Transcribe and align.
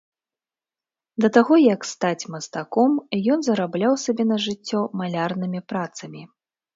Да 1.25 1.29
таго, 1.35 1.55
як 1.73 1.81
стаць 1.89 2.29
мастаком, 2.35 2.95
ён 3.33 3.39
зарабляў 3.49 3.93
сабе 4.05 4.23
на 4.31 4.37
жыццё 4.47 4.81
малярнымі 5.03 5.59
працамі. 5.73 6.23